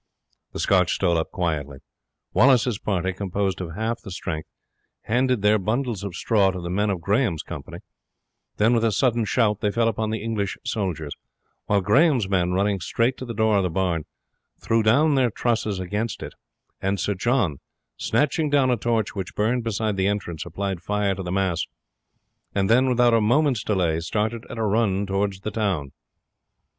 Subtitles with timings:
[0.51, 1.77] The Scotch stole up quietly.
[2.33, 4.49] Wallace's party, composed of half the strength,
[5.03, 7.77] handed their bundles of straw to the men of Grahame's company;
[8.57, 11.13] then with a sudden shout they fell upon the English soldiers,
[11.67, 14.05] while Grahame's men, running straight to the door of the barn,
[14.59, 16.33] threw down their trusses of straw against it,
[16.81, 17.59] and Sir John,
[17.95, 21.67] snatching down a torch which burned beside the entrance, applied fire to the mass,
[22.55, 25.91] and then, without a moment's delay, started at a run towards the town.